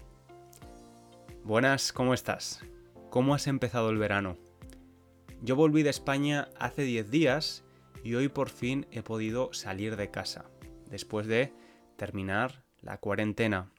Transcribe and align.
Buenas, 1.44 1.92
¿cómo 1.92 2.14
estás? 2.14 2.64
¿Cómo 3.10 3.34
has 3.34 3.48
empezado 3.48 3.90
el 3.90 3.98
verano? 3.98 4.38
Yo 5.42 5.56
volví 5.56 5.82
de 5.82 5.90
España 5.90 6.50
hace 6.60 6.84
10 6.84 7.10
días 7.10 7.64
y 8.08 8.16
hoy 8.16 8.30
por 8.30 8.50
fin 8.50 8.88
he 8.90 9.04
podido 9.04 9.52
salir 9.52 9.98
de 9.98 10.10
casa, 10.10 10.46
después 10.86 11.28
de 11.28 11.52
terminar 11.98 12.64
la 12.80 13.00
cuarentena. 13.00 13.70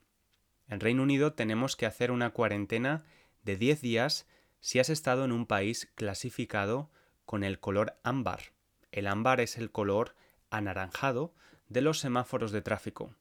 En 0.67 0.79
Reino 0.79 1.01
Unido 1.01 1.33
tenemos 1.33 1.75
que 1.75 1.87
hacer 1.87 2.11
una 2.11 2.29
cuarentena 2.29 3.05
de 3.41 3.55
10 3.55 3.81
días 3.81 4.27
si 4.59 4.77
has 4.77 4.91
estado 4.91 5.25
en 5.25 5.31
un 5.31 5.47
país 5.47 5.91
clasificado 5.95 6.91
con 7.25 7.43
el 7.43 7.59
color 7.59 7.97
ámbar. 8.03 8.53
El 8.91 9.07
ámbar 9.07 9.41
es 9.41 9.57
el 9.57 9.71
color 9.71 10.13
anaranjado 10.51 11.33
de 11.67 11.81
los 11.81 11.97
semáforos 11.97 12.51
de 12.51 12.61
tráfico. 12.61 13.15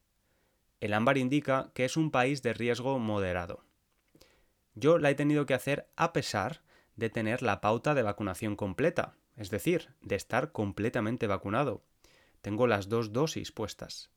El 0.78 0.92
ámbar 0.92 1.16
indica 1.16 1.70
que 1.72 1.86
es 1.86 1.96
un 1.96 2.10
país 2.10 2.42
de 2.42 2.52
riesgo 2.52 2.98
moderado. 2.98 3.64
Yo 4.74 4.98
la 4.98 5.08
he 5.08 5.14
tenido 5.14 5.46
que 5.46 5.54
hacer 5.54 5.88
a 5.96 6.12
pesar 6.12 6.60
de 6.96 7.08
tener 7.08 7.40
la 7.40 7.62
pauta 7.62 7.94
de 7.94 8.02
vacunación 8.02 8.56
completa, 8.56 9.16
es 9.38 9.50
decir, 9.50 9.94
de 10.02 10.16
estar 10.16 10.52
completamente 10.52 11.26
vacunado. 11.26 11.84
Tengo 12.40 12.66
las 12.66 12.88
dos 12.88 13.12
dosis 13.12 13.52
puestas. 13.52 14.10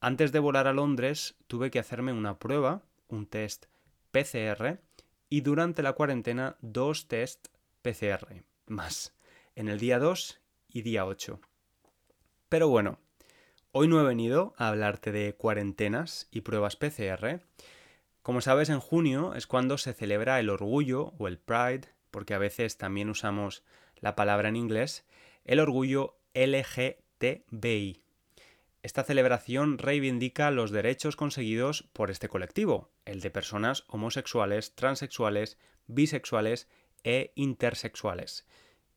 Antes 0.00 0.32
de 0.32 0.40
volar 0.40 0.66
a 0.66 0.72
Londres 0.72 1.36
tuve 1.46 1.70
que 1.70 1.78
hacerme 1.78 2.12
una 2.12 2.38
prueba, 2.38 2.82
un 3.08 3.26
test 3.26 3.66
PCR, 4.10 4.80
y 5.28 5.42
durante 5.42 5.82
la 5.82 5.92
cuarentena 5.92 6.56
dos 6.60 7.06
test 7.06 7.48
PCR, 7.82 8.42
más, 8.66 9.14
en 9.54 9.68
el 9.68 9.78
día 9.78 9.98
2 9.98 10.40
y 10.68 10.82
día 10.82 11.06
8. 11.06 11.40
Pero 12.48 12.68
bueno, 12.68 12.98
hoy 13.70 13.86
no 13.86 14.00
he 14.00 14.04
venido 14.04 14.54
a 14.56 14.68
hablarte 14.68 15.12
de 15.12 15.34
cuarentenas 15.34 16.28
y 16.32 16.40
pruebas 16.40 16.76
PCR. 16.76 17.42
Como 18.22 18.40
sabes, 18.40 18.68
en 18.68 18.80
junio 18.80 19.34
es 19.34 19.46
cuando 19.46 19.78
se 19.78 19.92
celebra 19.92 20.40
el 20.40 20.50
orgullo 20.50 21.14
o 21.18 21.28
el 21.28 21.38
Pride, 21.38 21.88
porque 22.10 22.34
a 22.34 22.38
veces 22.38 22.76
también 22.76 23.08
usamos 23.08 23.62
la 24.00 24.16
palabra 24.16 24.48
en 24.48 24.56
inglés, 24.56 25.04
el 25.44 25.60
orgullo 25.60 26.16
LGTBI. 26.34 28.02
Esta 28.82 29.04
celebración 29.04 29.76
reivindica 29.76 30.50
los 30.50 30.70
derechos 30.70 31.16
conseguidos 31.16 31.88
por 31.92 32.10
este 32.10 32.28
colectivo, 32.28 32.90
el 33.04 33.20
de 33.20 33.30
personas 33.30 33.84
homosexuales, 33.88 34.74
transexuales, 34.74 35.58
bisexuales 35.86 36.68
e 37.04 37.32
intersexuales, 37.34 38.46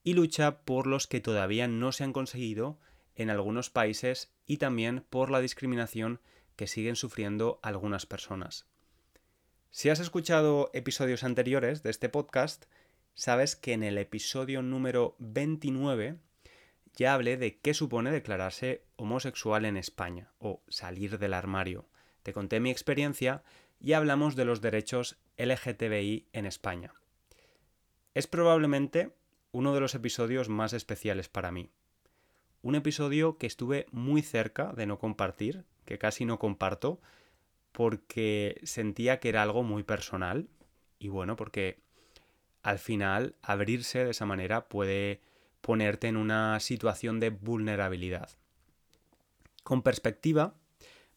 y 0.04 0.14
lucha 0.14 0.62
por 0.62 0.88
los 0.88 1.08
que 1.08 1.20
todavía 1.20 1.68
no 1.68 1.92
se 1.92 2.04
han 2.04 2.14
conseguido 2.14 2.80
en 3.16 3.30
algunos 3.30 3.70
países 3.70 4.34
y 4.46 4.58
también 4.58 5.06
por 5.10 5.30
la 5.30 5.42
discriminación 5.42 6.22
que 6.56 6.68
siguen 6.68 6.96
sufriendo 6.96 7.60
algunas 7.62 8.06
personas. 8.06 8.68
Si 9.72 9.90
has 9.90 10.00
escuchado 10.00 10.70
episodios 10.74 11.24
anteriores 11.24 11.82
de 11.84 11.90
este 11.90 12.08
podcast, 12.08 12.66
sabes 13.16 13.56
que 13.56 13.74
en 13.74 13.84
el 13.84 13.98
episodio 13.98 14.62
número 14.62 15.16
29 15.20 16.18
ya 16.96 17.14
hablé 17.14 17.38
de 17.38 17.60
qué 17.60 17.74
supone 17.74 18.12
declararse 18.12 18.84
homosexual 18.96 19.66
en 19.66 19.78
España 19.78 20.32
o 20.40 20.62
salir 20.68 21.18
del 21.18 21.34
armario. 21.34 21.88
Te 22.22 22.34
conté 22.34 22.60
mi 22.60 22.72
experiencia 22.72 23.44
y 23.80 23.94
hablamos 23.94 24.36
de 24.36 24.46
los 24.46 24.62
derechos 24.62 25.18
LGTBI 25.38 26.28
en 26.32 26.46
España. 26.46 26.94
Es 28.14 28.28
probablemente 28.28 29.16
uno 29.52 29.74
de 29.74 29.80
los 29.80 29.96
episodios 29.96 30.50
más 30.50 30.74
especiales 30.74 31.30
para 31.30 31.52
mí. 31.52 31.72
Un 32.62 32.76
episodio 32.76 33.38
que 33.38 33.48
estuve 33.48 33.88
muy 33.92 34.22
cerca 34.22 34.72
de 34.74 34.86
no 34.86 35.00
compartir, 35.00 35.66
que 35.86 35.98
casi 35.98 36.24
no 36.24 36.40
comparto, 36.40 37.02
porque 37.72 38.62
sentía 38.64 39.20
que 39.20 39.30
era 39.30 39.42
algo 39.42 39.64
muy 39.64 39.84
personal 39.84 40.48
y 41.00 41.10
bueno, 41.10 41.36
porque 41.36 41.83
al 42.64 42.80
final 42.80 43.36
abrirse 43.42 44.04
de 44.04 44.12
esa 44.12 44.26
manera 44.26 44.68
puede 44.68 45.22
ponerte 45.62 46.08
en 46.08 46.18
una 46.18 46.60
situación 46.60 47.20
de 47.20 47.30
vulnerabilidad. 47.30 48.30
Con 49.64 49.82
perspectiva, 49.82 50.56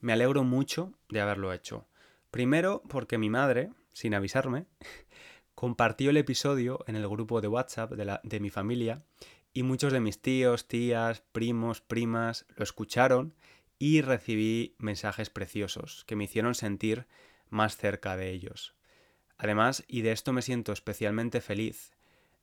me 0.01 0.13
alegro 0.13 0.45
mucho 0.45 0.93
de 1.09 1.21
haberlo 1.21 1.53
hecho. 1.53 1.89
Primero 2.31 2.83
porque 2.89 3.19
mi 3.19 3.31
madre, 3.31 3.73
sin 3.93 4.15
avisarme, 4.15 4.67
compartió 5.55 6.11
el 6.11 6.17
episodio 6.17 6.85
en 6.87 6.97
el 6.97 7.09
grupo 7.09 7.41
de 7.41 7.49
WhatsApp 7.49 7.93
de, 7.93 8.19
de 8.23 8.41
mi 8.41 8.51
familia 8.51 9.03
y 9.53 9.63
muchos 9.63 9.93
de 9.93 10.01
mis 10.01 10.21
tíos, 10.21 10.69
tías, 10.69 11.23
primos, 11.33 11.81
primas 11.81 12.45
lo 12.57 12.63
escucharon 12.63 13.35
y 13.79 14.01
recibí 14.01 14.77
mensajes 14.79 15.31
preciosos 15.31 16.05
que 16.07 16.15
me 16.15 16.25
hicieron 16.25 16.55
sentir 16.55 17.07
más 17.49 17.77
cerca 17.77 18.17
de 18.17 18.31
ellos. 18.31 18.76
Además, 19.39 19.85
y 19.87 20.03
de 20.03 20.13
esto 20.13 20.33
me 20.33 20.43
siento 20.43 20.73
especialmente 20.73 21.41
feliz, 21.41 21.93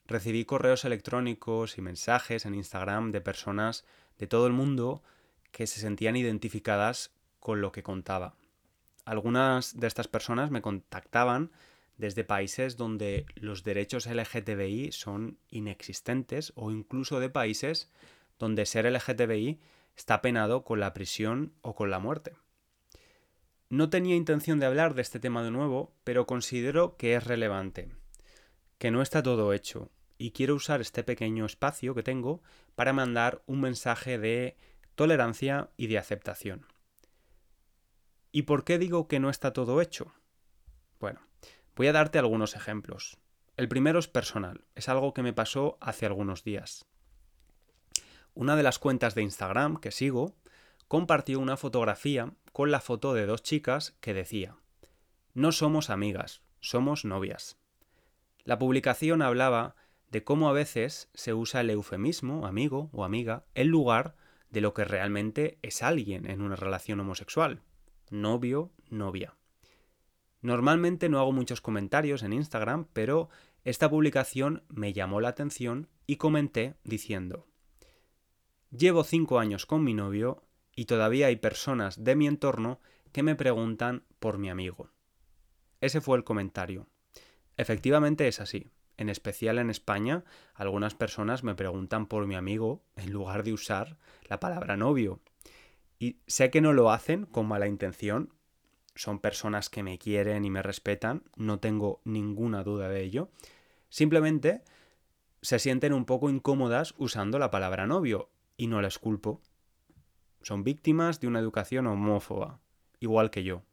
recibí 0.06 0.46
correos 0.46 0.86
electrónicos 0.86 1.78
y 1.78 1.82
mensajes 1.82 2.46
en 2.46 2.56
Instagram 2.56 3.12
de 3.12 3.22
personas 3.22 3.86
de 4.18 4.28
todo 4.28 4.48
el 4.48 4.54
mundo 4.54 5.02
que 5.52 5.68
se 5.68 5.80
sentían 5.80 6.16
identificadas 6.16 7.12
con 7.40 7.62
lo 7.62 7.72
que 7.72 7.84
contaba. 7.84 8.36
Algunas 9.06 9.80
de 9.80 9.88
estas 9.88 10.08
personas 10.08 10.52
me 10.52 10.62
contactaban 10.62 11.52
desde 11.98 12.24
países 12.24 12.78
donde 12.78 13.26
los 13.36 13.64
derechos 13.64 14.08
LGTBI 14.08 14.92
son 14.92 15.38
inexistentes 15.50 16.54
o 16.56 16.72
incluso 16.72 17.20
de 17.20 17.30
países 17.30 17.92
donde 18.40 18.66
ser 18.66 18.92
LGTBI 18.92 19.60
está 19.96 20.22
penado 20.22 20.64
con 20.64 20.80
la 20.80 20.94
prisión 20.94 21.54
o 21.62 21.76
con 21.76 21.92
la 21.92 22.00
muerte. 22.00 22.34
No 23.74 23.90
tenía 23.90 24.16
intención 24.16 24.60
de 24.60 24.68
hablar 24.68 24.94
de 24.94 25.02
este 25.02 25.20
tema 25.20 25.42
de 25.42 25.50
nuevo, 25.50 25.96
pero 26.04 26.28
considero 26.28 26.96
que 26.96 27.16
es 27.16 27.24
relevante, 27.24 27.92
que 28.78 28.92
no 28.92 29.02
está 29.02 29.24
todo 29.24 29.52
hecho, 29.52 29.90
y 30.20 30.30
quiero 30.30 30.54
usar 30.54 30.80
este 30.80 31.04
pequeño 31.04 31.48
espacio 31.48 31.96
que 31.96 32.04
tengo 32.04 32.44
para 32.76 32.94
mandar 32.94 33.42
un 33.48 33.62
mensaje 33.62 34.20
de 34.20 34.58
tolerancia 34.94 35.72
y 35.76 35.88
de 35.88 35.98
aceptación. 35.98 36.68
¿Y 38.32 38.44
por 38.44 38.64
qué 38.64 38.78
digo 38.78 39.08
que 39.08 39.20
no 39.20 39.32
está 39.32 39.54
todo 39.54 39.82
hecho? 39.82 40.14
Bueno, 41.00 41.22
voy 41.76 41.88
a 41.88 41.94
darte 41.94 42.20
algunos 42.20 42.56
ejemplos. 42.56 43.18
El 43.58 43.70
primero 43.70 43.98
es 43.98 44.08
personal, 44.08 44.66
es 44.76 44.88
algo 44.88 45.16
que 45.16 45.24
me 45.24 45.34
pasó 45.34 45.80
hace 45.82 46.06
algunos 46.06 46.44
días. 46.44 46.86
Una 48.36 48.56
de 48.56 48.62
las 48.62 48.78
cuentas 48.78 49.16
de 49.16 49.24
Instagram 49.24 49.78
que 49.78 49.90
sigo 49.90 50.36
compartió 50.88 51.40
una 51.40 51.58
fotografía 51.58 52.36
con 52.54 52.72
la 52.72 52.80
foto 52.80 53.14
de 53.14 53.26
dos 53.26 53.42
chicas 53.42 53.98
que 54.00 54.14
decía, 54.14 54.56
No 55.34 55.52
somos 55.52 55.90
amigas, 55.90 56.44
somos 56.62 57.04
novias. 57.04 57.58
La 58.46 58.60
publicación 58.60 59.22
hablaba 59.22 59.76
de 60.12 60.24
cómo 60.24 60.48
a 60.48 60.54
veces 60.54 61.10
se 61.16 61.34
usa 61.34 61.62
el 61.62 61.72
eufemismo 61.72 62.46
amigo 62.46 62.90
o 62.94 63.04
amiga 63.04 63.44
en 63.56 63.70
lugar 63.70 64.16
de 64.52 64.62
lo 64.62 64.76
que 64.76 64.86
realmente 64.86 65.58
es 65.64 65.82
alguien 65.82 66.30
en 66.30 66.42
una 66.42 66.56
relación 66.56 67.00
homosexual, 67.00 67.64
novio, 68.12 68.72
novia. 68.90 69.36
Normalmente 70.42 71.10
no 71.10 71.20
hago 71.20 71.32
muchos 71.32 71.60
comentarios 71.60 72.22
en 72.22 72.34
Instagram, 72.34 72.86
pero 72.94 73.30
esta 73.64 73.90
publicación 73.90 74.64
me 74.68 74.94
llamó 74.94 75.22
la 75.22 75.30
atención 75.30 75.90
y 76.06 76.18
comenté 76.18 76.76
diciendo, 76.84 77.48
Llevo 78.70 79.04
cinco 79.04 79.40
años 79.40 79.66
con 79.66 79.84
mi 79.84 79.96
novio 79.96 80.44
y 80.76 80.86
todavía 80.86 81.28
hay 81.28 81.36
personas 81.36 82.04
de 82.04 82.16
mi 82.16 82.28
entorno 82.28 82.80
que 83.12 83.24
me 83.24 83.36
preguntan 83.36 84.04
por 84.20 84.38
mi 84.38 84.50
amigo. 84.50 84.90
Ese 85.82 86.02
fue 86.02 86.18
el 86.18 86.24
comentario. 86.24 86.88
Efectivamente 87.58 88.28
es 88.28 88.40
así. 88.40 88.72
En 88.98 89.10
especial 89.10 89.58
en 89.58 89.70
España, 89.70 90.24
algunas 90.54 90.96
personas 90.96 91.44
me 91.44 91.56
preguntan 91.56 92.08
por 92.08 92.28
mi 92.28 92.36
amigo 92.36 92.84
en 92.96 93.12
lugar 93.12 93.44
de 93.44 93.54
usar 93.54 93.98
la 94.28 94.40
palabra 94.40 94.78
novio. 94.78 95.20
Y 96.00 96.18
sé 96.28 96.50
que 96.50 96.62
no 96.62 96.74
lo 96.74 96.92
hacen 96.92 97.26
con 97.26 97.48
mala 97.48 97.68
intención, 97.68 98.34
son 98.96 99.20
personas 99.20 99.70
que 99.70 99.84
me 99.84 99.98
quieren 99.98 100.46
y 100.46 100.50
me 100.50 100.62
respetan, 100.62 101.24
no 101.36 101.60
tengo 101.60 102.02
ninguna 102.04 102.64
duda 102.64 102.90
de 102.90 103.02
ello. 103.02 103.30
Simplemente 103.90 104.64
se 105.42 105.60
sienten 105.60 105.94
un 105.94 106.06
poco 106.06 106.30
incómodas 106.30 106.94
usando 106.98 107.40
la 107.40 107.52
palabra 107.52 107.88
novio 107.88 108.30
y 108.58 108.68
no 108.68 108.82
las 108.82 109.00
culpo. 109.00 109.42
Son 110.44 110.64
víctimas 110.64 111.20
de 111.20 111.28
una 111.28 111.40
educación 111.40 111.88
homófoba, 111.88 112.60
igual 113.00 113.32
que 113.32 113.44
yo. 113.44 113.64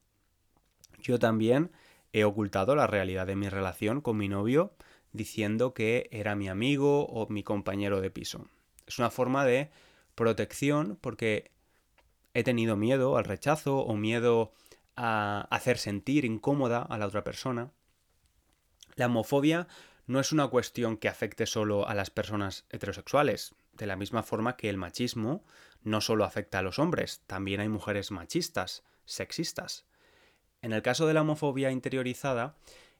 Yo 1.00 1.18
también 1.18 1.72
he 2.12 2.24
ocultado 2.24 2.74
la 2.74 2.86
realidad 2.86 3.26
de 3.26 3.36
mi 3.36 3.48
relación 3.48 4.00
con 4.00 4.16
mi 4.16 4.28
novio 4.28 4.72
diciendo 5.12 5.74
que 5.74 6.08
era 6.12 6.36
mi 6.36 6.48
amigo 6.48 7.06
o 7.06 7.28
mi 7.28 7.42
compañero 7.42 8.00
de 8.00 8.10
piso. 8.10 8.46
Es 8.86 8.98
una 8.98 9.10
forma 9.10 9.44
de 9.44 9.70
protección 10.14 10.96
porque 11.00 11.50
he 12.34 12.44
tenido 12.44 12.76
miedo 12.76 13.16
al 13.16 13.24
rechazo 13.24 13.78
o 13.78 13.96
miedo 13.96 14.52
a 14.96 15.48
hacer 15.50 15.78
sentir 15.78 16.24
incómoda 16.24 16.82
a 16.82 16.98
la 16.98 17.06
otra 17.06 17.24
persona. 17.24 17.72
La 18.94 19.06
homofobia 19.06 19.66
no 20.06 20.20
es 20.20 20.32
una 20.32 20.48
cuestión 20.48 20.96
que 20.96 21.08
afecte 21.08 21.46
solo 21.46 21.88
a 21.88 21.94
las 21.94 22.10
personas 22.10 22.66
heterosexuales, 22.70 23.54
de 23.72 23.86
la 23.86 23.96
misma 23.96 24.22
forma 24.22 24.56
que 24.56 24.68
el 24.68 24.76
machismo 24.76 25.44
no 25.82 26.00
solo 26.00 26.24
afecta 26.24 26.58
a 26.58 26.62
los 26.62 26.78
hombres, 26.78 27.22
también 27.26 27.60
hay 27.60 27.68
mujeres 27.68 28.10
machistas, 28.10 28.84
sexistas. 29.04 29.86
En 30.62 30.72
el 30.72 30.82
caso 30.82 31.06
de 31.06 31.14
la 31.14 31.22
homofobia 31.22 31.70
interiorizada, 31.70 32.56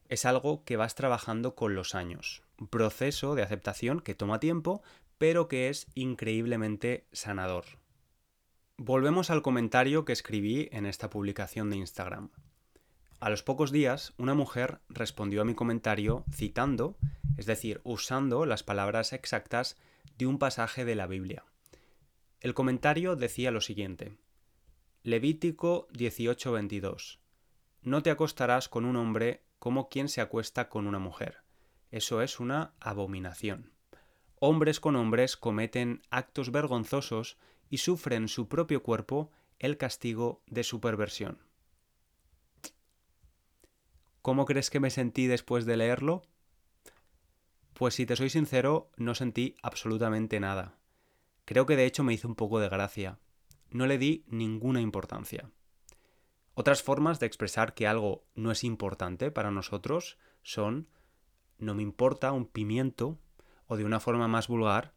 es 0.09 0.25
algo 0.25 0.63
que 0.65 0.77
vas 0.77 0.95
trabajando 0.95 1.55
con 1.55 1.75
los 1.75 1.95
años, 1.95 2.43
un 2.59 2.67
proceso 2.67 3.35
de 3.35 3.43
aceptación 3.43 4.01
que 4.01 4.15
toma 4.15 4.39
tiempo, 4.39 4.81
pero 5.17 5.47
que 5.47 5.69
es 5.69 5.87
increíblemente 5.93 7.05
sanador. 7.11 7.65
Volvemos 8.77 9.29
al 9.29 9.43
comentario 9.43 10.03
que 10.03 10.13
escribí 10.13 10.67
en 10.71 10.85
esta 10.85 11.09
publicación 11.09 11.69
de 11.69 11.77
Instagram. 11.77 12.31
A 13.19 13.29
los 13.29 13.43
pocos 13.43 13.71
días, 13.71 14.13
una 14.17 14.33
mujer 14.33 14.79
respondió 14.89 15.43
a 15.43 15.45
mi 15.45 15.53
comentario 15.53 16.25
citando, 16.33 16.97
es 17.37 17.45
decir, 17.45 17.79
usando 17.83 18.47
las 18.47 18.63
palabras 18.63 19.13
exactas 19.13 19.77
de 20.17 20.25
un 20.25 20.39
pasaje 20.39 20.85
de 20.85 20.95
la 20.95 21.05
Biblia. 21.05 21.45
El 22.41 22.55
comentario 22.55 23.15
decía 23.15 23.51
lo 23.51 23.61
siguiente. 23.61 24.17
Levítico 25.03 25.87
18:22. 25.91 27.19
No 27.83 28.01
te 28.01 28.09
acostarás 28.09 28.67
con 28.67 28.85
un 28.85 28.95
hombre 28.95 29.43
como 29.59 29.89
quien 29.89 30.09
se 30.09 30.21
acuesta 30.21 30.67
con 30.67 30.87
una 30.87 30.97
mujer. 30.97 31.43
Eso 31.91 32.23
es 32.23 32.39
una 32.39 32.73
abominación. 32.79 33.73
Hombres 34.39 34.79
con 34.79 34.95
hombres 34.95 35.37
cometen 35.37 36.01
actos 36.09 36.51
vergonzosos 36.51 37.37
y 37.69 37.77
sufre 37.77 38.15
en 38.15 38.27
su 38.27 38.47
propio 38.47 38.81
cuerpo 38.81 39.29
el 39.59 39.77
castigo 39.77 40.41
de 40.47 40.63
su 40.63 40.81
perversión. 40.81 41.37
¿Cómo 44.23 44.45
crees 44.45 44.71
que 44.71 44.79
me 44.79 44.89
sentí 44.89 45.27
después 45.27 45.65
de 45.65 45.77
leerlo? 45.77 46.23
Pues 47.73 47.93
si 47.93 48.07
te 48.07 48.15
soy 48.15 48.31
sincero, 48.31 48.89
no 48.97 49.13
sentí 49.13 49.57
absolutamente 49.61 50.39
nada. 50.39 50.80
Creo 51.51 51.65
que 51.65 51.75
de 51.75 51.85
hecho 51.85 52.05
me 52.05 52.13
hizo 52.13 52.29
un 52.29 52.35
poco 52.35 52.61
de 52.61 52.69
gracia. 52.69 53.19
No 53.71 53.85
le 53.85 53.97
di 53.97 54.23
ninguna 54.29 54.79
importancia. 54.79 55.51
Otras 56.53 56.81
formas 56.81 57.19
de 57.19 57.25
expresar 57.25 57.73
que 57.73 57.87
algo 57.87 58.23
no 58.35 58.51
es 58.51 58.63
importante 58.63 59.31
para 59.31 59.51
nosotros 59.51 60.17
son 60.43 60.87
no 61.57 61.75
me 61.75 61.83
importa 61.83 62.31
un 62.31 62.45
pimiento 62.45 63.19
o 63.67 63.75
de 63.75 63.83
una 63.83 63.99
forma 63.99 64.29
más 64.29 64.47
vulgar, 64.47 64.93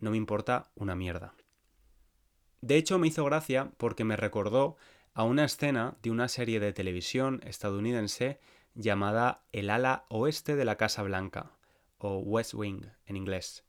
no 0.00 0.10
me 0.10 0.16
importa 0.16 0.72
una 0.74 0.96
mierda. 0.96 1.36
De 2.62 2.78
hecho, 2.78 2.98
me 2.98 3.06
hizo 3.06 3.24
gracia 3.24 3.70
porque 3.76 4.02
me 4.02 4.16
recordó 4.16 4.76
a 5.14 5.22
una 5.22 5.44
escena 5.44 5.98
de 6.02 6.10
una 6.10 6.26
serie 6.26 6.58
de 6.58 6.72
televisión 6.72 7.40
estadounidense 7.44 8.40
llamada 8.74 9.44
El 9.52 9.70
ala 9.70 10.06
oeste 10.08 10.56
de 10.56 10.64
la 10.64 10.74
Casa 10.74 11.04
Blanca, 11.04 11.52
o 11.98 12.18
West 12.18 12.54
Wing 12.54 12.86
en 13.06 13.16
inglés, 13.16 13.64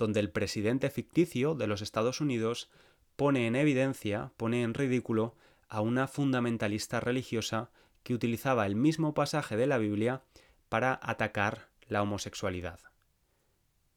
donde 0.00 0.20
el 0.20 0.30
presidente 0.30 0.88
ficticio 0.88 1.54
de 1.54 1.66
los 1.66 1.82
Estados 1.82 2.22
Unidos 2.22 2.70
pone 3.16 3.46
en 3.46 3.54
evidencia, 3.54 4.32
pone 4.38 4.62
en 4.62 4.72
ridículo 4.72 5.36
a 5.68 5.82
una 5.82 6.08
fundamentalista 6.08 7.00
religiosa 7.00 7.70
que 8.02 8.14
utilizaba 8.14 8.64
el 8.64 8.76
mismo 8.76 9.12
pasaje 9.12 9.58
de 9.58 9.66
la 9.66 9.76
Biblia 9.76 10.22
para 10.70 10.98
atacar 11.02 11.68
la 11.86 12.00
homosexualidad. 12.00 12.80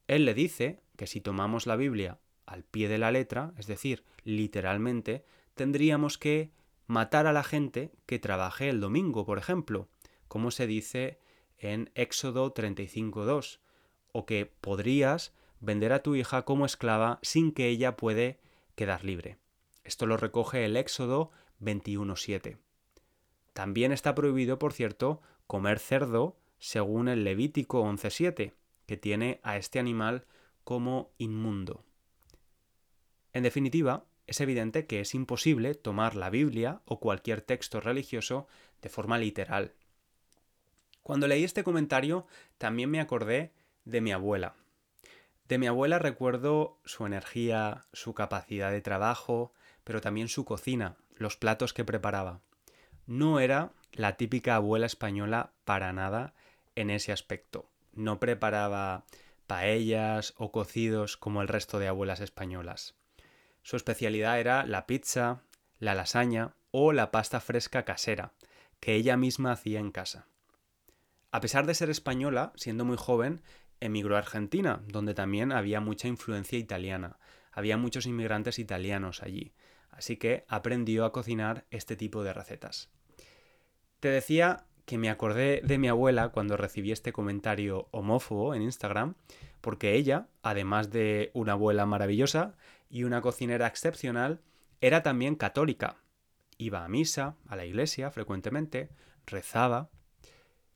Él 0.07 0.25
le 0.25 0.33
dice 0.33 0.81
que 0.97 1.07
si 1.07 1.21
tomamos 1.21 1.67
la 1.67 1.77
Biblia 1.77 2.19
al 2.45 2.65
pie 2.65 2.89
de 2.89 2.97
la 2.97 3.11
letra, 3.11 3.53
es 3.57 3.65
decir, 3.65 4.03
literalmente, 4.25 5.23
tendríamos 5.55 6.17
que 6.17 6.51
matar 6.85 7.27
a 7.27 7.33
la 7.33 7.43
gente 7.43 7.93
que 8.05 8.19
trabaje 8.19 8.67
el 8.67 8.81
domingo, 8.81 9.25
por 9.25 9.37
ejemplo, 9.37 9.87
como 10.27 10.51
se 10.51 10.67
dice 10.67 11.17
en 11.57 11.91
Éxodo 11.95 12.53
35.2, 12.53 13.59
o 14.11 14.25
que 14.25 14.45
podrías 14.45 15.33
vender 15.63 15.93
a 15.93 16.03
tu 16.03 16.15
hija 16.15 16.43
como 16.43 16.65
esclava 16.65 17.19
sin 17.21 17.53
que 17.53 17.67
ella 17.69 17.95
puede 17.95 18.39
quedar 18.75 19.03
libre. 19.03 19.37
Esto 19.83 20.05
lo 20.05 20.17
recoge 20.17 20.65
el 20.65 20.75
Éxodo 20.75 21.31
21.7. 21.61 22.57
También 23.53 23.91
está 23.91 24.13
prohibido, 24.13 24.59
por 24.59 24.73
cierto, 24.73 25.21
comer 25.47 25.79
cerdo 25.79 26.37
según 26.59 27.07
el 27.07 27.23
Levítico 27.23 27.83
11.7, 27.83 28.53
que 28.85 28.97
tiene 28.97 29.39
a 29.43 29.57
este 29.57 29.79
animal 29.79 30.25
como 30.63 31.11
inmundo. 31.17 31.83
En 33.31 33.43
definitiva, 33.43 34.05
es 34.27 34.41
evidente 34.41 34.85
que 34.85 34.99
es 34.99 35.15
imposible 35.15 35.75
tomar 35.75 36.15
la 36.15 36.29
Biblia 36.29 36.81
o 36.85 36.99
cualquier 36.99 37.41
texto 37.41 37.79
religioso 37.79 38.47
de 38.81 38.89
forma 38.89 39.17
literal. 39.17 39.73
Cuando 41.03 41.27
leí 41.27 41.43
este 41.43 41.63
comentario 41.63 42.25
también 42.57 42.89
me 42.89 43.01
acordé 43.01 43.53
de 43.85 44.01
mi 44.01 44.11
abuela. 44.11 44.55
De 45.47 45.57
mi 45.57 45.67
abuela 45.67 45.99
recuerdo 45.99 46.79
su 46.85 47.05
energía, 47.05 47.85
su 47.91 48.13
capacidad 48.13 48.71
de 48.71 48.81
trabajo, 48.81 49.53
pero 49.83 50.01
también 50.01 50.29
su 50.29 50.45
cocina, 50.45 50.97
los 51.15 51.37
platos 51.37 51.73
que 51.73 51.83
preparaba. 51.83 52.41
No 53.05 53.39
era 53.39 53.73
la 53.91 54.15
típica 54.15 54.55
abuela 54.55 54.85
española 54.85 55.51
para 55.65 55.91
nada 55.91 56.33
en 56.75 56.89
ese 56.89 57.11
aspecto. 57.11 57.69
No 57.91 58.19
preparaba 58.19 59.05
paellas 59.45 60.33
o 60.37 60.51
cocidos 60.51 61.17
como 61.17 61.41
el 61.41 61.47
resto 61.47 61.79
de 61.79 61.87
abuelas 61.87 62.21
españolas. 62.21 62.95
Su 63.61 63.75
especialidad 63.75 64.39
era 64.39 64.65
la 64.65 64.87
pizza, 64.87 65.43
la 65.79 65.95
lasaña 65.95 66.55
o 66.71 66.93
la 66.93 67.11
pasta 67.11 67.39
fresca 67.39 67.83
casera, 67.85 68.33
que 68.79 68.95
ella 68.95 69.17
misma 69.17 69.51
hacía 69.51 69.79
en 69.79 69.91
casa. 69.91 70.27
A 71.31 71.41
pesar 71.41 71.65
de 71.65 71.73
ser 71.73 71.89
española, 71.89 72.53
siendo 72.55 72.85
muy 72.85 72.97
joven, 72.97 73.41
emigró 73.83 74.15
a 74.15 74.19
Argentina, 74.19 74.81
donde 74.87 75.13
también 75.13 75.51
había 75.51 75.81
mucha 75.81 76.07
influencia 76.07 76.57
italiana. 76.57 77.17
Había 77.51 77.77
muchos 77.77 78.05
inmigrantes 78.05 78.57
italianos 78.57 79.21
allí, 79.21 79.53
así 79.91 80.17
que 80.17 80.45
aprendió 80.47 81.05
a 81.05 81.11
cocinar 81.11 81.65
este 81.69 81.95
tipo 81.95 82.23
de 82.23 82.33
recetas. 82.33 82.89
Te 83.99 84.07
decía 84.07 84.65
que 84.85 84.97
me 84.97 85.09
acordé 85.09 85.61
de 85.63 85.77
mi 85.77 85.87
abuela 85.87 86.29
cuando 86.29 86.57
recibí 86.57 86.91
este 86.91 87.13
comentario 87.13 87.87
homófobo 87.91 88.55
en 88.55 88.61
Instagram, 88.61 89.15
porque 89.61 89.95
ella, 89.95 90.27
además 90.41 90.89
de 90.89 91.31
una 91.33 91.53
abuela 91.53 91.85
maravillosa 91.85 92.55
y 92.89 93.03
una 93.03 93.21
cocinera 93.21 93.67
excepcional, 93.67 94.41
era 94.81 95.03
también 95.03 95.35
católica. 95.35 95.97
Iba 96.57 96.83
a 96.83 96.89
misa, 96.89 97.35
a 97.47 97.55
la 97.55 97.65
iglesia 97.65 98.11
frecuentemente, 98.11 98.89
rezaba. 99.25 99.89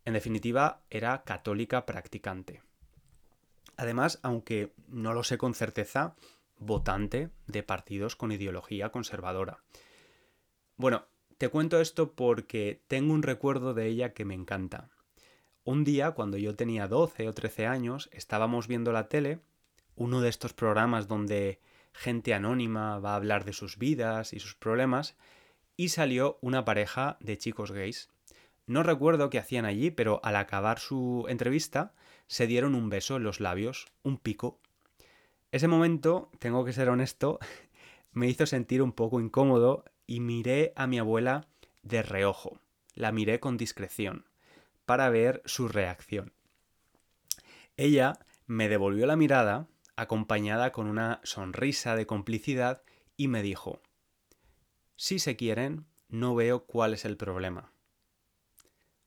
En 0.06 0.14
definitiva, 0.14 0.82
era 0.90 1.24
católica 1.24 1.86
practicante. 1.86 2.67
Además, 3.78 4.20
aunque 4.24 4.74
no 4.88 5.14
lo 5.14 5.24
sé 5.24 5.38
con 5.38 5.54
certeza, 5.54 6.16
votante 6.60 7.30
de 7.46 7.64
partidos 7.64 8.16
con 8.16 8.32
ideología 8.32 8.90
conservadora. 8.90 9.64
Bueno, 10.76 11.06
te 11.38 11.50
cuento 11.50 11.80
esto 11.80 12.14
porque 12.14 12.82
tengo 12.88 13.14
un 13.14 13.24
recuerdo 13.24 13.74
de 13.74 13.88
ella 13.88 14.14
que 14.14 14.26
me 14.26 14.34
encanta. 14.34 14.90
Un 15.64 15.84
día, 15.84 16.12
cuando 16.12 16.38
yo 16.38 16.56
tenía 16.56 16.88
12 16.88 17.28
o 17.28 17.34
13 17.34 17.68
años, 17.68 18.10
estábamos 18.12 18.68
viendo 18.68 18.92
la 18.92 19.08
tele, 19.08 19.40
uno 19.96 20.22
de 20.22 20.30
estos 20.30 20.54
programas 20.54 21.08
donde 21.08 21.60
gente 21.94 22.34
anónima 22.34 23.00
va 23.00 23.14
a 23.14 23.16
hablar 23.16 23.46
de 23.46 23.54
sus 23.54 23.78
vidas 23.78 24.34
y 24.34 24.40
sus 24.40 24.56
problemas, 24.56 25.16
y 25.76 25.90
salió 25.90 26.40
una 26.42 26.66
pareja 26.66 27.18
de 27.20 27.38
chicos 27.38 27.72
gays. 27.72 28.10
No 28.66 28.82
recuerdo 28.82 29.30
qué 29.30 29.40
hacían 29.40 29.66
allí, 29.66 29.92
pero 29.92 30.20
al 30.24 30.36
acabar 30.36 30.80
su 30.80 31.26
entrevista 31.28 31.94
se 32.28 32.48
dieron 32.48 32.76
un 32.76 32.90
beso 32.90 33.16
en 33.16 33.24
los 33.24 33.40
labios, 33.40 33.88
un 34.04 34.18
pico. 34.18 34.60
Ese 35.52 35.68
momento, 35.68 36.30
tengo 36.40 36.66
que 36.66 36.74
ser 36.74 36.90
honesto, 36.90 37.40
me 38.12 38.28
hizo 38.28 38.46
sentir 38.46 38.82
un 38.82 38.92
poco 38.92 39.20
incómodo 39.20 39.86
y 40.06 40.20
miré 40.20 40.74
a 40.76 40.88
mi 40.88 41.00
abuela 41.00 41.48
de 41.82 42.04
reojo. 42.04 42.60
La 42.94 43.12
miré 43.12 43.40
con 43.40 43.58
discreción 43.58 44.26
para 44.86 45.10
ver 45.10 45.42
su 45.46 45.68
reacción. 45.68 46.34
Ella 47.76 48.20
me 48.48 48.70
devolvió 48.70 49.06
la 49.06 49.18
mirada, 49.18 49.68
acompañada 49.96 50.72
con 50.72 50.88
una 50.88 51.20
sonrisa 51.24 51.96
de 51.96 52.08
complicidad, 52.08 52.82
y 53.18 53.28
me 53.28 53.42
dijo, 53.42 53.82
Si 54.96 55.20
se 55.20 55.36
quieren, 55.36 55.86
no 56.08 56.36
veo 56.36 56.66
cuál 56.66 56.94
es 56.94 57.04
el 57.04 57.18
problema. 57.18 57.72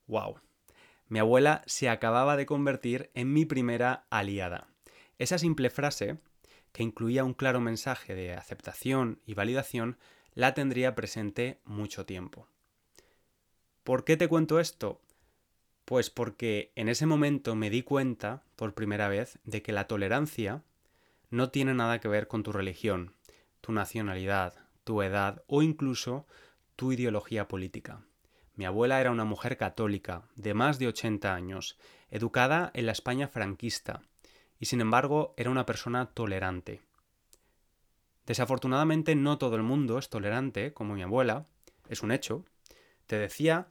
¡Wow! 0.07 0.41
Mi 1.11 1.19
abuela 1.19 1.65
se 1.67 1.89
acababa 1.89 2.37
de 2.37 2.47
convertir 2.47 3.11
en 3.15 3.33
mi 3.33 3.45
primera 3.45 4.07
aliada. 4.11 4.69
Esa 5.19 5.39
simple 5.39 5.69
frase, 5.69 6.19
que 6.73 6.85
incluía 6.85 7.25
un 7.25 7.35
claro 7.35 7.61
mensaje 7.61 8.15
de 8.15 8.33
aceptación 8.33 9.21
y 9.27 9.35
validación, 9.35 9.99
la 10.35 10.55
tendría 10.55 10.95
presente 10.95 11.59
mucho 11.65 12.07
tiempo. 12.07 12.47
¿Por 13.83 14.05
qué 14.05 14.17
te 14.17 14.29
cuento 14.29 14.61
esto? 14.61 15.01
Pues 15.85 16.11
porque 16.11 16.71
en 16.77 16.89
ese 16.89 17.07
momento 17.07 17.57
me 17.57 17.71
di 17.71 17.83
cuenta, 17.83 18.45
por 18.55 18.75
primera 18.75 19.09
vez, 19.09 19.41
de 19.43 19.63
que 19.63 19.73
la 19.73 19.89
tolerancia 19.89 20.63
no 21.29 21.51
tiene 21.51 21.75
nada 21.75 22.01
que 22.01 22.07
ver 22.07 22.29
con 22.29 22.45
tu 22.45 22.53
religión, 22.53 23.17
tu 23.61 23.73
nacionalidad, 23.73 24.55
tu 24.85 25.03
edad 25.03 25.43
o 25.49 25.63
incluso 25.63 26.29
tu 26.77 26.93
ideología 26.93 27.49
política. 27.49 28.05
Mi 28.55 28.65
abuela 28.65 29.01
era 29.01 29.11
una 29.11 29.25
mujer 29.25 29.57
católica, 29.57 30.23
de 30.37 30.55
más 30.55 30.79
de 30.79 30.89
80 30.89 31.35
años, 31.35 31.79
educada 32.11 32.71
en 32.75 32.87
la 32.87 32.93
España 32.93 33.29
franquista, 33.29 34.03
y 34.59 34.67
sin 34.67 34.81
embargo 34.81 35.35
era 35.37 35.51
una 35.51 35.67
persona 35.67 36.07
tolerante. 36.07 36.83
Desafortunadamente 38.27 39.15
no 39.15 39.39
todo 39.39 39.57
el 39.57 39.63
mundo 39.63 39.99
es 39.99 40.09
tolerante, 40.09 40.73
como 40.73 40.95
mi 40.95 41.03
abuela, 41.03 41.47
es 41.89 42.03
un 42.03 42.13
hecho. 42.13 42.45
Te 43.07 43.19
decía 43.19 43.69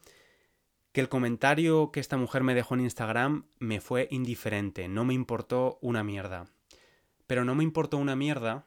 que 0.92 1.02
el 1.02 1.10
comentario 1.10 1.92
que 1.92 2.00
esta 2.00 2.18
mujer 2.18 2.44
me 2.44 2.56
dejó 2.56 2.74
en 2.74 2.82
Instagram 2.82 3.46
me 3.60 3.80
fue 3.80 4.08
indiferente, 4.12 4.88
no 4.88 5.06
me 5.06 5.14
importó 5.14 5.78
una 5.82 6.04
mierda. 6.04 6.48
Pero 7.28 7.46
no 7.46 7.56
me 7.56 7.64
importó 7.64 7.98
una 7.98 8.16
mierda 8.16 8.66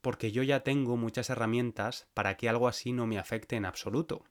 porque 0.00 0.30
yo 0.30 0.44
ya 0.44 0.60
tengo 0.60 0.96
muchas 0.96 1.30
herramientas 1.30 2.08
para 2.14 2.36
que 2.36 2.48
algo 2.48 2.68
así 2.68 2.92
no 2.92 3.06
me 3.06 3.18
afecte 3.18 3.56
en 3.56 3.64
absoluto. 3.64 4.24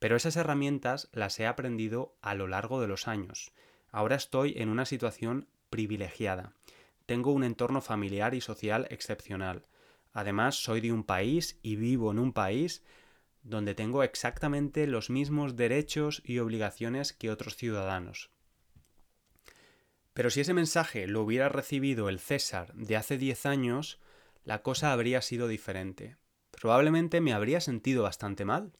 Pero 0.00 0.16
esas 0.16 0.34
herramientas 0.36 1.08
las 1.12 1.38
he 1.38 1.46
aprendido 1.46 2.16
a 2.22 2.34
lo 2.34 2.48
largo 2.48 2.80
de 2.80 2.88
los 2.88 3.06
años. 3.06 3.52
Ahora 3.92 4.16
estoy 4.16 4.54
en 4.56 4.70
una 4.70 4.86
situación 4.86 5.46
privilegiada. 5.68 6.54
Tengo 7.06 7.32
un 7.32 7.44
entorno 7.44 7.80
familiar 7.80 8.34
y 8.34 8.40
social 8.40 8.88
excepcional. 8.90 9.66
Además, 10.12 10.56
soy 10.56 10.80
de 10.80 10.90
un 10.90 11.04
país 11.04 11.60
y 11.62 11.76
vivo 11.76 12.10
en 12.10 12.18
un 12.18 12.32
país 12.32 12.82
donde 13.42 13.74
tengo 13.74 14.02
exactamente 14.02 14.86
los 14.86 15.10
mismos 15.10 15.54
derechos 15.54 16.22
y 16.24 16.38
obligaciones 16.38 17.12
que 17.12 17.30
otros 17.30 17.56
ciudadanos. 17.56 18.30
Pero 20.14 20.30
si 20.30 20.40
ese 20.40 20.54
mensaje 20.54 21.06
lo 21.06 21.22
hubiera 21.22 21.48
recibido 21.48 22.08
el 22.08 22.18
César 22.18 22.72
de 22.74 22.96
hace 22.96 23.18
10 23.18 23.46
años, 23.46 24.00
la 24.44 24.62
cosa 24.62 24.92
habría 24.92 25.22
sido 25.22 25.46
diferente. 25.46 26.16
Probablemente 26.50 27.20
me 27.20 27.32
habría 27.32 27.60
sentido 27.60 28.02
bastante 28.02 28.44
mal. 28.44 28.72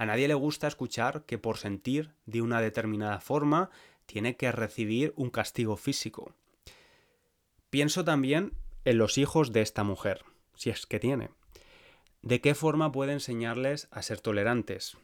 A 0.00 0.06
nadie 0.06 0.28
le 0.28 0.34
gusta 0.34 0.66
escuchar 0.66 1.26
que 1.26 1.36
por 1.36 1.58
sentir 1.58 2.14
de 2.24 2.40
una 2.40 2.62
determinada 2.62 3.20
forma 3.20 3.68
tiene 4.06 4.34
que 4.34 4.50
recibir 4.50 5.12
un 5.14 5.28
castigo 5.28 5.76
físico. 5.76 6.32
Pienso 7.68 8.02
también 8.02 8.54
en 8.86 8.96
los 8.96 9.18
hijos 9.18 9.52
de 9.52 9.60
esta 9.60 9.84
mujer, 9.84 10.24
si 10.54 10.70
es 10.70 10.86
que 10.86 11.00
tiene. 11.00 11.28
¿De 12.22 12.40
qué 12.40 12.54
forma 12.54 12.90
puede 12.92 13.12
enseñarles 13.12 13.88
a 13.90 14.00
ser 14.00 14.22
tolerantes? 14.22 14.96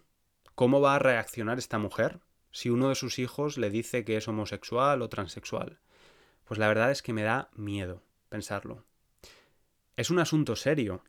¿Cómo 0.54 0.80
va 0.80 0.94
a 0.94 0.98
reaccionar 0.98 1.58
esta 1.58 1.76
mujer 1.76 2.20
si 2.50 2.70
uno 2.70 2.88
de 2.88 2.94
sus 2.94 3.18
hijos 3.18 3.58
le 3.58 3.68
dice 3.68 4.02
que 4.02 4.16
es 4.16 4.28
homosexual 4.28 5.02
o 5.02 5.10
transexual? 5.10 5.78
Pues 6.46 6.58
la 6.58 6.68
verdad 6.68 6.90
es 6.90 7.02
que 7.02 7.12
me 7.12 7.22
da 7.22 7.50
miedo 7.54 8.02
pensarlo. 8.30 8.86
Es 9.94 10.08
un 10.08 10.20
asunto 10.20 10.56
serio. 10.56 11.04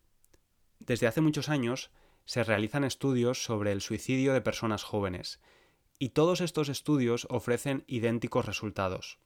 Desde 0.80 1.08
hace 1.08 1.22
muchos 1.22 1.48
años 1.48 1.90
se 2.28 2.44
realizan 2.44 2.84
estudios 2.84 3.42
sobre 3.42 3.72
el 3.72 3.80
suicidio 3.80 4.34
de 4.34 4.42
personas 4.42 4.84
jóvenes, 4.84 5.40
y 5.98 6.10
todos 6.10 6.42
estos 6.42 6.68
estudios 6.68 7.26
ofrecen 7.30 7.86
idénticos 7.88 8.46
resultados. 8.46 9.18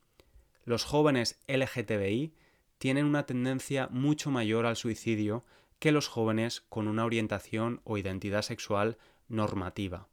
Los 0.63 0.86
jóvenes 0.86 1.39
LGTBI 1.48 2.36
tienen 2.77 3.08
una 3.08 3.25
tendencia 3.25 3.88
mucho 3.88 4.29
mayor 4.29 4.67
al 4.67 4.75
suicidio 4.75 5.43
que 5.79 5.91
los 5.91 6.08
jóvenes 6.08 6.62
con 6.70 6.88
una 6.88 7.03
orientación 7.03 7.81
o 7.86 7.98
identidad 7.98 8.43
sexual 8.43 9.00
normativa. 9.27 10.08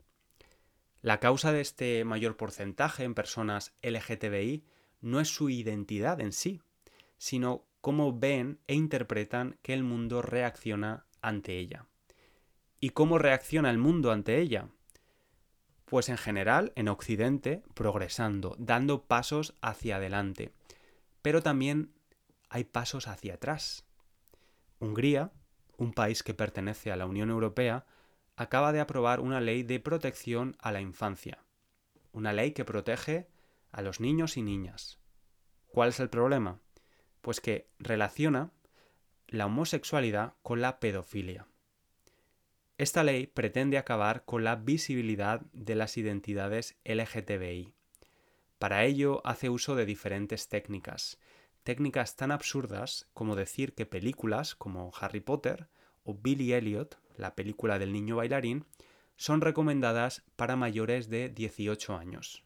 La 1.02 1.20
causa 1.20 1.52
de 1.52 1.60
este 1.60 2.04
mayor 2.06 2.38
porcentaje 2.38 3.04
en 3.04 3.14
personas 3.14 3.74
LGTBI 3.82 4.64
no 5.02 5.20
es 5.20 5.28
su 5.28 5.50
identidad 5.50 6.22
en 6.22 6.32
sí, 6.32 6.62
sino 7.18 7.66
cómo 7.82 8.18
ven 8.18 8.60
e 8.66 8.74
interpretan 8.74 9.58
que 9.60 9.74
el 9.74 9.84
mundo 9.84 10.22
reacciona 10.22 11.04
ante 11.20 11.58
ella. 11.58 11.86
¿Y 12.80 12.90
cómo 12.90 13.18
reacciona 13.18 13.70
el 13.70 13.78
mundo 13.78 14.12
ante 14.12 14.40
ella? 14.40 14.68
Pues 15.84 16.08
en 16.08 16.16
general, 16.16 16.72
en 16.76 16.88
Occidente, 16.88 17.62
progresando, 17.74 18.54
dando 18.58 19.04
pasos 19.04 19.54
hacia 19.62 19.96
adelante. 19.96 20.52
Pero 21.22 21.42
también 21.42 21.92
hay 22.48 22.64
pasos 22.64 23.08
hacia 23.08 23.34
atrás. 23.34 23.84
Hungría, 24.78 25.32
un 25.76 25.92
país 25.92 26.22
que 26.22 26.34
pertenece 26.34 26.92
a 26.92 26.96
la 26.96 27.06
Unión 27.06 27.30
Europea, 27.30 27.84
acaba 28.36 28.72
de 28.72 28.80
aprobar 28.80 29.18
una 29.18 29.40
ley 29.40 29.64
de 29.64 29.80
protección 29.80 30.56
a 30.60 30.70
la 30.70 30.80
infancia. 30.80 31.44
Una 32.12 32.32
ley 32.32 32.52
que 32.52 32.64
protege 32.64 33.28
a 33.72 33.82
los 33.82 33.98
niños 33.98 34.36
y 34.36 34.42
niñas. 34.42 35.00
¿Cuál 35.66 35.88
es 35.88 35.98
el 35.98 36.10
problema? 36.10 36.60
Pues 37.22 37.40
que 37.40 37.70
relaciona 37.80 38.52
la 39.26 39.46
homosexualidad 39.46 40.34
con 40.42 40.60
la 40.60 40.78
pedofilia. 40.78 41.48
Esta 42.78 43.02
ley 43.02 43.26
pretende 43.26 43.76
acabar 43.76 44.24
con 44.24 44.44
la 44.44 44.54
visibilidad 44.54 45.40
de 45.52 45.74
las 45.74 45.96
identidades 45.96 46.78
LGTBI. 46.84 47.74
Para 48.60 48.84
ello 48.84 49.20
hace 49.24 49.50
uso 49.50 49.74
de 49.74 49.84
diferentes 49.84 50.48
técnicas, 50.48 51.18
técnicas 51.64 52.14
tan 52.14 52.30
absurdas 52.30 53.08
como 53.14 53.34
decir 53.34 53.74
que 53.74 53.84
películas 53.84 54.54
como 54.54 54.92
Harry 55.00 55.18
Potter 55.18 55.66
o 56.04 56.14
Billy 56.14 56.52
Elliot, 56.52 57.00
la 57.16 57.34
película 57.34 57.80
del 57.80 57.92
niño 57.92 58.14
bailarín, 58.14 58.64
son 59.16 59.40
recomendadas 59.40 60.22
para 60.36 60.54
mayores 60.54 61.10
de 61.10 61.30
18 61.30 61.96
años. 61.96 62.44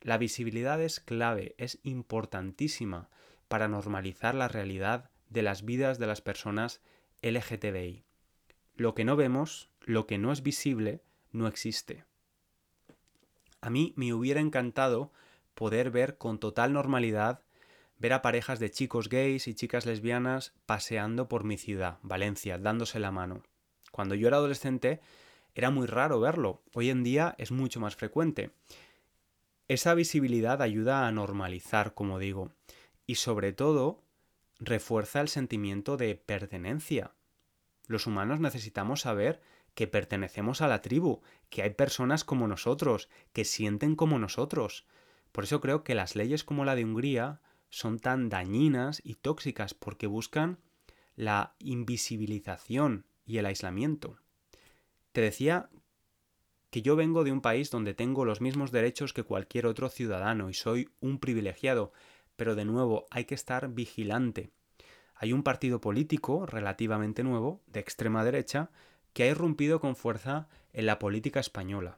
La 0.00 0.18
visibilidad 0.18 0.82
es 0.82 0.98
clave, 0.98 1.54
es 1.58 1.78
importantísima 1.84 3.08
para 3.46 3.68
normalizar 3.68 4.34
la 4.34 4.48
realidad 4.48 5.10
de 5.28 5.42
las 5.42 5.64
vidas 5.64 6.00
de 6.00 6.08
las 6.08 6.20
personas 6.20 6.80
LGTBI. 7.22 8.04
Lo 8.76 8.94
que 8.94 9.04
no 9.04 9.16
vemos, 9.16 9.68
lo 9.80 10.06
que 10.06 10.18
no 10.18 10.32
es 10.32 10.42
visible, 10.42 11.00
no 11.30 11.46
existe. 11.46 12.04
A 13.60 13.70
mí 13.70 13.92
me 13.96 14.12
hubiera 14.12 14.40
encantado 14.40 15.12
poder 15.54 15.90
ver 15.90 16.18
con 16.18 16.38
total 16.38 16.72
normalidad 16.72 17.42
ver 17.98 18.12
a 18.12 18.22
parejas 18.22 18.58
de 18.58 18.70
chicos 18.70 19.08
gays 19.08 19.46
y 19.46 19.54
chicas 19.54 19.86
lesbianas 19.86 20.52
paseando 20.66 21.28
por 21.28 21.44
mi 21.44 21.56
ciudad, 21.56 21.98
Valencia, 22.02 22.58
dándose 22.58 22.98
la 22.98 23.12
mano. 23.12 23.44
Cuando 23.92 24.16
yo 24.16 24.26
era 24.26 24.38
adolescente 24.38 25.00
era 25.54 25.70
muy 25.70 25.86
raro 25.86 26.18
verlo, 26.18 26.62
hoy 26.74 26.90
en 26.90 27.04
día 27.04 27.34
es 27.38 27.52
mucho 27.52 27.78
más 27.78 27.94
frecuente. 27.94 28.50
Esa 29.68 29.94
visibilidad 29.94 30.62
ayuda 30.62 31.06
a 31.06 31.12
normalizar, 31.12 31.94
como 31.94 32.18
digo, 32.18 32.50
y 33.06 33.16
sobre 33.16 33.52
todo 33.52 34.02
refuerza 34.58 35.20
el 35.20 35.28
sentimiento 35.28 35.96
de 35.96 36.16
pertenencia. 36.16 37.12
Los 37.92 38.06
humanos 38.06 38.40
necesitamos 38.40 39.02
saber 39.02 39.42
que 39.74 39.86
pertenecemos 39.86 40.62
a 40.62 40.66
la 40.66 40.80
tribu, 40.80 41.20
que 41.50 41.60
hay 41.60 41.74
personas 41.74 42.24
como 42.24 42.48
nosotros, 42.48 43.10
que 43.34 43.44
sienten 43.44 43.96
como 43.96 44.18
nosotros. 44.18 44.86
Por 45.30 45.44
eso 45.44 45.60
creo 45.60 45.84
que 45.84 45.94
las 45.94 46.16
leyes 46.16 46.42
como 46.42 46.64
la 46.64 46.74
de 46.74 46.86
Hungría 46.86 47.42
son 47.68 47.98
tan 47.98 48.30
dañinas 48.30 49.02
y 49.04 49.16
tóxicas 49.16 49.74
porque 49.74 50.06
buscan 50.06 50.58
la 51.16 51.54
invisibilización 51.58 53.04
y 53.26 53.36
el 53.36 53.44
aislamiento. 53.44 54.16
Te 55.12 55.20
decía 55.20 55.68
que 56.70 56.80
yo 56.80 56.96
vengo 56.96 57.24
de 57.24 57.32
un 57.32 57.42
país 57.42 57.70
donde 57.70 57.92
tengo 57.92 58.24
los 58.24 58.40
mismos 58.40 58.72
derechos 58.72 59.12
que 59.12 59.22
cualquier 59.22 59.66
otro 59.66 59.90
ciudadano 59.90 60.48
y 60.48 60.54
soy 60.54 60.88
un 61.00 61.18
privilegiado, 61.18 61.92
pero 62.36 62.54
de 62.54 62.64
nuevo 62.64 63.04
hay 63.10 63.26
que 63.26 63.34
estar 63.34 63.68
vigilante. 63.68 64.50
Hay 65.22 65.32
un 65.32 65.44
partido 65.44 65.80
político 65.80 66.46
relativamente 66.46 67.22
nuevo, 67.22 67.62
de 67.68 67.78
extrema 67.78 68.24
derecha, 68.24 68.72
que 69.12 69.22
ha 69.22 69.28
irrumpido 69.28 69.78
con 69.78 69.94
fuerza 69.94 70.48
en 70.72 70.84
la 70.84 70.98
política 70.98 71.38
española. 71.38 71.96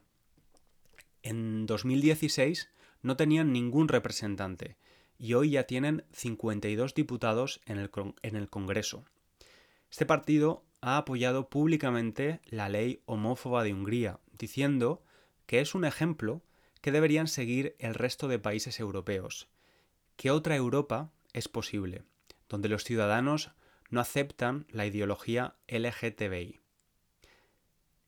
En 1.23 1.65
2016 1.65 2.69
no 3.01 3.17
tenían 3.17 3.51
ningún 3.51 3.87
representante 3.87 4.77
y 5.17 5.33
hoy 5.33 5.49
ya 5.49 5.63
tienen 5.63 6.05
52 6.11 6.93
diputados 6.93 7.61
en 7.65 7.79
el, 7.79 7.89
en 8.21 8.35
el 8.35 8.47
Congreso. 8.47 9.05
Este 9.89 10.05
partido 10.05 10.63
ha 10.81 10.97
apoyado 10.97 11.49
públicamente 11.49 12.41
la 12.45 12.69
ley 12.69 13.01
homófoba 13.07 13.63
de 13.63 13.73
Hungría, 13.73 14.19
diciendo 14.37 15.01
que 15.47 15.61
es 15.61 15.73
un 15.73 15.85
ejemplo 15.85 16.43
que 16.79 16.91
deberían 16.91 17.27
seguir 17.27 17.75
el 17.79 17.95
resto 17.95 18.27
de 18.27 18.37
países 18.37 18.79
europeos, 18.79 19.47
que 20.15 20.29
otra 20.29 20.55
Europa 20.55 21.09
es 21.33 21.47
posible, 21.47 22.03
donde 22.49 22.69
los 22.69 22.83
ciudadanos 22.83 23.51
no 23.89 23.99
aceptan 23.99 24.65
la 24.69 24.85
ideología 24.85 25.55
LGTBI. 25.67 26.59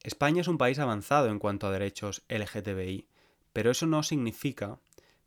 España 0.04 0.42
es 0.42 0.48
un 0.48 0.58
país 0.58 0.80
avanzado 0.80 1.28
en 1.30 1.40
cuanto 1.40 1.68
a 1.68 1.72
derechos 1.72 2.24
LGTBI, 2.30 3.08
pero 3.54 3.72
eso 3.72 3.88
no 3.88 4.04
significa 4.04 4.80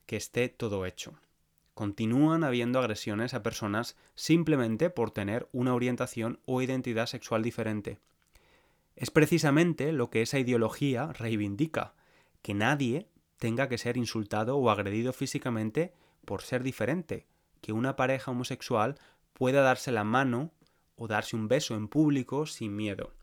que 0.06 0.16
esté 0.16 0.48
todo 0.48 0.86
hecho. 0.86 1.14
Continúan 1.74 2.44
habiendo 2.44 2.78
agresiones 2.78 3.34
a 3.34 3.42
personas 3.42 3.96
simplemente 4.14 4.90
por 4.90 5.10
tener 5.10 5.48
una 5.52 5.74
orientación 5.74 6.40
o 6.44 6.62
identidad 6.62 7.06
sexual 7.06 7.42
diferente. 7.42 7.98
Es 8.96 9.10
precisamente 9.10 9.92
lo 9.92 10.10
que 10.10 10.22
esa 10.22 10.38
ideología 10.38 11.12
reivindica, 11.12 11.94
que 12.42 12.54
nadie 12.54 13.08
tenga 13.38 13.68
que 13.68 13.78
ser 13.78 13.96
insultado 13.96 14.58
o 14.58 14.70
agredido 14.70 15.12
físicamente 15.12 15.94
por 16.24 16.42
ser 16.42 16.62
diferente, 16.62 17.26
que 17.60 17.72
una 17.72 17.96
pareja 17.96 18.30
homosexual 18.30 18.98
pueda 19.32 19.62
darse 19.62 19.92
la 19.92 20.04
mano 20.04 20.52
o 20.96 21.08
darse 21.08 21.36
un 21.36 21.48
beso 21.48 21.76
en 21.76 21.88
público 21.88 22.46
sin 22.46 22.76
miedo, 22.76 23.14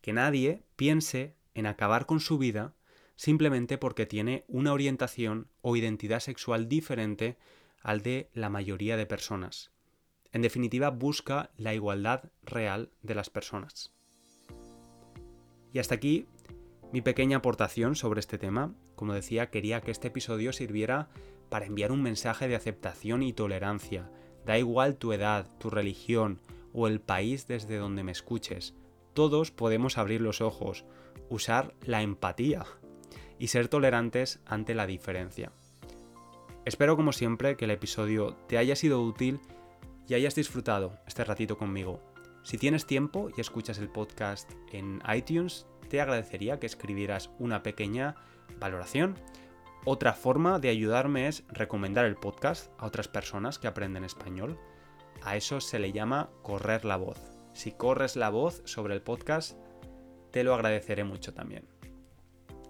que 0.00 0.12
nadie 0.12 0.64
piense 0.76 1.36
en 1.54 1.66
acabar 1.66 2.06
con 2.06 2.20
su 2.20 2.38
vida 2.38 2.74
simplemente 3.16 3.78
porque 3.78 4.06
tiene 4.06 4.44
una 4.46 4.72
orientación 4.72 5.48
o 5.60 5.76
identidad 5.76 6.20
sexual 6.20 6.68
diferente 6.68 7.36
al 7.82 8.02
de 8.02 8.30
la 8.32 8.48
mayoría 8.48 8.96
de 8.96 9.06
personas. 9.06 9.72
En 10.32 10.42
definitiva, 10.42 10.90
busca 10.90 11.50
la 11.56 11.74
igualdad 11.74 12.30
real 12.42 12.90
de 13.02 13.14
las 13.14 13.28
personas. 13.28 13.92
Y 15.72 15.80
hasta 15.80 15.96
aquí 15.96 16.26
mi 16.92 17.02
pequeña 17.02 17.38
aportación 17.38 17.96
sobre 17.96 18.20
este 18.20 18.38
tema. 18.38 18.74
Como 18.94 19.12
decía, 19.12 19.50
quería 19.50 19.80
que 19.80 19.90
este 19.90 20.08
episodio 20.08 20.52
sirviera 20.52 21.08
para 21.48 21.66
enviar 21.66 21.92
un 21.92 22.02
mensaje 22.02 22.48
de 22.48 22.56
aceptación 22.56 23.22
y 23.22 23.32
tolerancia. 23.32 24.10
Da 24.44 24.58
igual 24.58 24.96
tu 24.96 25.12
edad, 25.12 25.46
tu 25.58 25.70
religión 25.70 26.40
o 26.72 26.86
el 26.86 27.00
país 27.00 27.46
desde 27.46 27.76
donde 27.76 28.04
me 28.04 28.12
escuches. 28.12 28.74
Todos 29.14 29.50
podemos 29.50 29.98
abrir 29.98 30.20
los 30.20 30.40
ojos, 30.40 30.84
usar 31.28 31.74
la 31.82 32.02
empatía 32.02 32.64
y 33.38 33.48
ser 33.48 33.68
tolerantes 33.68 34.40
ante 34.46 34.74
la 34.74 34.86
diferencia. 34.86 35.52
Espero 36.64 36.96
como 36.96 37.12
siempre 37.12 37.56
que 37.56 37.64
el 37.64 37.70
episodio 37.70 38.36
te 38.46 38.58
haya 38.58 38.76
sido 38.76 39.02
útil 39.02 39.40
y 40.06 40.14
hayas 40.14 40.34
disfrutado 40.34 40.98
este 41.06 41.24
ratito 41.24 41.56
conmigo. 41.56 42.00
Si 42.42 42.58
tienes 42.58 42.86
tiempo 42.86 43.30
y 43.36 43.40
escuchas 43.40 43.78
el 43.78 43.88
podcast 43.88 44.50
en 44.72 45.02
iTunes, 45.14 45.66
te 45.88 46.00
agradecería 46.00 46.58
que 46.58 46.66
escribieras 46.66 47.30
una 47.38 47.62
pequeña 47.62 48.16
valoración. 48.58 49.16
Otra 49.84 50.12
forma 50.12 50.58
de 50.58 50.68
ayudarme 50.68 51.28
es 51.28 51.44
recomendar 51.48 52.04
el 52.04 52.16
podcast 52.16 52.72
a 52.78 52.86
otras 52.86 53.08
personas 53.08 53.58
que 53.58 53.68
aprenden 53.68 54.04
español. 54.04 54.58
A 55.22 55.36
eso 55.36 55.60
se 55.60 55.78
le 55.78 55.92
llama 55.92 56.30
correr 56.42 56.84
la 56.84 56.96
voz. 56.96 57.18
Si 57.54 57.72
corres 57.72 58.16
la 58.16 58.30
voz 58.30 58.62
sobre 58.64 58.94
el 58.94 59.02
podcast, 59.02 59.58
te 60.30 60.44
lo 60.44 60.54
agradeceré 60.54 61.04
mucho 61.04 61.32
también. 61.32 61.66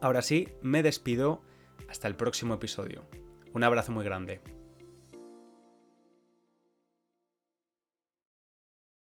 Ahora 0.01 0.23
sí, 0.23 0.49
me 0.63 0.83
despido. 0.83 1.43
Hasta 1.89 2.07
el 2.07 2.17
próximo 2.17 2.55
episodio. 2.55 3.07
Un 3.55 3.65
abrazo 3.65 3.93
muy 3.93 4.05
grande. 4.05 4.41